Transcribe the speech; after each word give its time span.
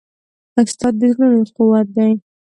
استاد 0.59 0.93
د 0.99 1.01
زړونو 1.13 1.43
قوت 1.55 1.87
دی. 1.95 2.11